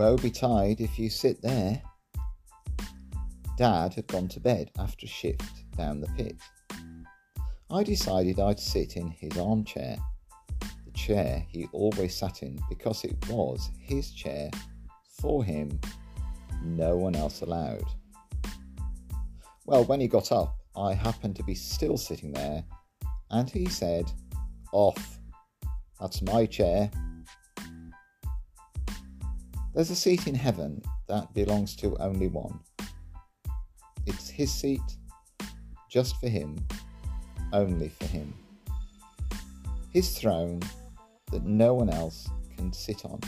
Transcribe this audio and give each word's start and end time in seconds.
Woe 0.00 0.16
betide 0.16 0.80
if 0.80 0.98
you 0.98 1.10
sit 1.10 1.42
there. 1.42 1.82
Dad 3.58 3.92
had 3.92 4.06
gone 4.06 4.28
to 4.28 4.40
bed 4.40 4.70
after 4.78 5.04
a 5.04 5.06
shift 5.06 5.70
down 5.76 6.00
the 6.00 6.06
pit. 6.16 6.36
I 7.70 7.82
decided 7.82 8.40
I'd 8.40 8.58
sit 8.58 8.96
in 8.96 9.10
his 9.10 9.36
armchair, 9.36 9.98
the 10.86 10.92
chair 10.94 11.44
he 11.50 11.66
always 11.74 12.16
sat 12.16 12.42
in 12.42 12.58
because 12.70 13.04
it 13.04 13.14
was 13.28 13.68
his 13.78 14.12
chair 14.12 14.50
for 15.20 15.44
him, 15.44 15.78
no 16.64 16.96
one 16.96 17.14
else 17.14 17.42
allowed. 17.42 17.84
Well, 19.66 19.84
when 19.84 20.00
he 20.00 20.08
got 20.08 20.32
up, 20.32 20.56
I 20.74 20.94
happened 20.94 21.36
to 21.36 21.44
be 21.44 21.54
still 21.54 21.98
sitting 21.98 22.32
there, 22.32 22.64
and 23.30 23.50
he 23.50 23.66
said, 23.68 24.10
Off. 24.72 25.18
That's 26.00 26.22
my 26.22 26.46
chair. 26.46 26.90
There's 29.72 29.90
a 29.90 29.96
seat 29.96 30.26
in 30.26 30.34
heaven 30.34 30.82
that 31.06 31.32
belongs 31.32 31.76
to 31.76 31.96
only 31.98 32.26
one. 32.26 32.58
It's 34.04 34.28
his 34.28 34.52
seat, 34.52 34.82
just 35.88 36.16
for 36.16 36.28
him, 36.28 36.56
only 37.52 37.88
for 37.88 38.06
him. 38.06 38.34
His 39.92 40.18
throne 40.18 40.60
that 41.30 41.44
no 41.44 41.74
one 41.74 41.88
else 41.88 42.28
can 42.56 42.72
sit 42.72 43.04
on. 43.04 43.20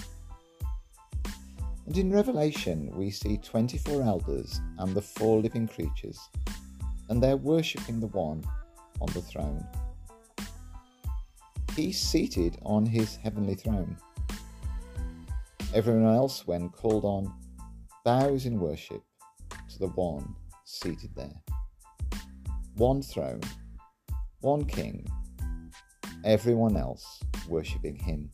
And 1.87 1.97
in 1.97 2.13
Revelation, 2.13 2.91
we 2.97 3.13
see 3.13 3.37
24 3.37 4.03
elders 4.03 4.61
and 4.79 4.95
the 4.95 5.03
four 5.03 5.41
living 5.41 5.69
creatures, 5.69 6.19
and 7.09 7.23
they're 7.23 7.37
worshipping 7.37 8.01
the 8.01 8.09
one 8.09 8.43
on 9.01 9.13
the 9.13 9.23
throne. 9.23 9.65
He's 11.77 12.01
seated 12.01 12.59
on 12.63 12.85
his 12.85 13.15
heavenly 13.15 13.55
throne. 13.55 13.97
Everyone 15.75 16.15
else, 16.15 16.47
when 16.47 16.69
called 16.69 17.05
on, 17.05 17.33
bows 18.05 18.45
in 18.45 18.61
worship 18.61 19.03
to 19.71 19.79
the 19.79 19.89
one 19.89 20.35
seated 20.65 21.15
there. 21.17 21.41
One 22.75 23.01
throne, 23.01 23.41
one 24.41 24.67
king, 24.67 25.07
everyone 26.25 26.77
else 26.77 27.21
worshipping 27.49 27.97
him. 27.97 28.31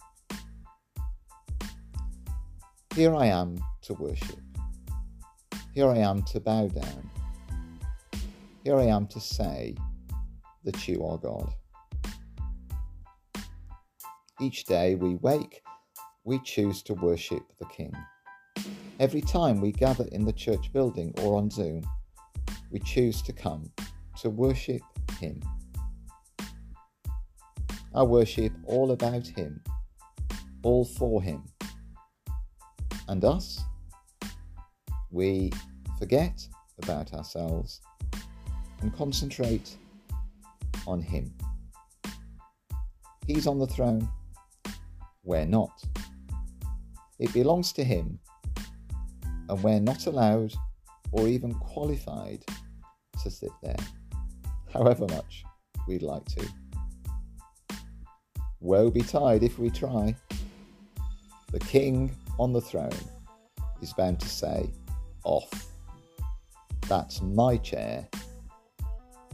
Here 2.96 3.14
I 3.14 3.26
am 3.26 3.56
to 3.82 3.94
worship. 3.94 4.40
Here 5.74 5.88
I 5.88 5.98
am 5.98 6.22
to 6.24 6.40
bow 6.40 6.66
down. 6.66 7.10
Here 8.64 8.76
I 8.76 8.86
am 8.86 9.06
to 9.06 9.20
say 9.20 9.76
that 10.64 10.88
you 10.88 11.06
are 11.06 11.18
God. 11.18 11.52
Each 14.40 14.64
day 14.64 14.96
we 14.96 15.14
wake, 15.14 15.62
we 16.28 16.38
choose 16.40 16.82
to 16.82 16.92
worship 16.92 17.42
the 17.58 17.64
King. 17.64 17.92
Every 19.00 19.22
time 19.22 19.62
we 19.62 19.72
gather 19.72 20.04
in 20.12 20.26
the 20.26 20.32
church 20.32 20.70
building 20.74 21.14
or 21.22 21.38
on 21.38 21.50
Zoom, 21.50 21.82
we 22.70 22.80
choose 22.80 23.22
to 23.22 23.32
come 23.32 23.72
to 24.20 24.28
worship 24.28 24.82
Him. 25.18 25.40
I 27.94 28.02
worship 28.02 28.52
all 28.66 28.92
about 28.92 29.26
Him, 29.26 29.62
all 30.62 30.84
for 30.84 31.22
Him 31.22 31.42
and 33.08 33.24
us, 33.24 33.64
we 35.10 35.50
forget 35.98 36.46
about 36.82 37.14
ourselves 37.14 37.80
and 38.82 38.94
concentrate 38.94 39.78
on 40.86 41.00
Him. 41.00 41.32
He's 43.26 43.46
on 43.46 43.58
the 43.58 43.66
throne, 43.66 44.06
we're 45.24 45.46
not. 45.46 45.72
It 47.18 47.32
belongs 47.32 47.72
to 47.72 47.84
Him, 47.84 48.18
and 49.48 49.62
we're 49.62 49.80
not 49.80 50.06
allowed 50.06 50.54
or 51.10 51.26
even 51.26 51.54
qualified 51.54 52.44
to 53.22 53.30
sit 53.30 53.50
there, 53.62 53.76
however 54.72 55.06
much 55.08 55.44
we'd 55.86 56.02
like 56.02 56.24
to. 56.26 56.48
Woe 58.60 58.90
betide 58.90 59.42
if 59.42 59.58
we 59.58 59.70
try. 59.70 60.14
The 61.50 61.60
King 61.60 62.14
on 62.38 62.52
the 62.52 62.60
throne 62.60 62.90
is 63.80 63.92
bound 63.92 64.20
to 64.20 64.28
say, 64.28 64.70
Off. 65.24 65.50
That's 66.88 67.20
my 67.20 67.56
chair, 67.56 68.08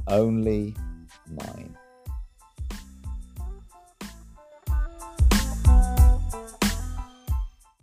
only 0.08 0.74
mine. 1.30 1.76